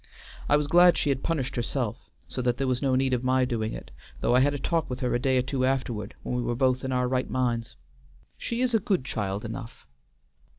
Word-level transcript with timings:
I 0.49 0.57
was 0.57 0.65
glad 0.65 0.97
she 0.97 1.09
had 1.09 1.21
punished 1.21 1.55
herself, 1.55 2.09
so 2.27 2.41
that 2.41 2.57
there 2.57 2.65
was 2.65 2.81
no 2.81 2.95
need 2.95 3.13
of 3.13 3.23
my 3.23 3.45
doing 3.45 3.71
it, 3.71 3.91
though 4.19 4.33
I 4.33 4.39
had 4.39 4.55
a 4.55 4.57
talk 4.57 4.89
with 4.89 5.01
her 5.01 5.13
a 5.13 5.19
day 5.19 5.37
or 5.37 5.43
two 5.43 5.63
afterward, 5.63 6.15
when 6.23 6.33
we 6.33 6.41
were 6.41 6.55
both 6.55 6.83
in 6.83 6.91
our 6.91 7.07
right 7.07 7.29
minds. 7.29 7.75
She 8.35 8.61
is 8.61 8.73
a 8.73 8.79
good 8.79 9.05
child 9.05 9.45
enough." 9.45 9.85